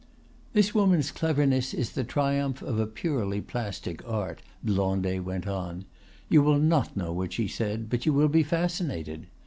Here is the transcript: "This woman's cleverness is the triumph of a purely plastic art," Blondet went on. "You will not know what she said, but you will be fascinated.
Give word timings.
"This 0.53 0.73
woman's 0.73 1.11
cleverness 1.11 1.75
is 1.75 1.91
the 1.91 2.03
triumph 2.03 2.63
of 2.63 2.79
a 2.79 2.87
purely 2.87 3.39
plastic 3.39 4.03
art," 4.09 4.41
Blondet 4.63 5.23
went 5.23 5.45
on. 5.45 5.85
"You 6.27 6.41
will 6.41 6.57
not 6.57 6.97
know 6.97 7.13
what 7.13 7.33
she 7.33 7.47
said, 7.47 7.87
but 7.87 8.07
you 8.07 8.11
will 8.11 8.27
be 8.27 8.41
fascinated. 8.41 9.27